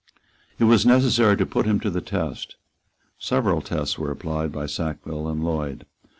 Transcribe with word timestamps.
It 0.57 0.63
was 0.63 0.83
necessary 0.83 1.37
to 1.37 1.45
put 1.45 1.67
him 1.67 1.79
to 1.81 1.91
the 1.91 2.01
test. 2.01 2.55
Several 3.19 3.61
tests 3.61 3.99
were 3.99 4.09
applied 4.09 4.51
by 4.51 4.65
Sackville 4.65 5.27
and 5.27 5.43
Lloyd. 5.43 5.85